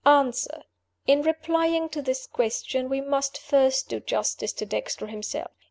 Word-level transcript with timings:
"Answer: 0.03 0.63
In 1.05 1.21
replying 1.21 1.87
to 1.89 2.01
this 2.01 2.25
question, 2.25 2.89
we 2.89 3.01
must 3.01 3.37
first 3.37 3.87
do 3.87 3.99
justice 3.99 4.51
to 4.53 4.65
Dexter 4.65 5.05
himself. 5.05 5.51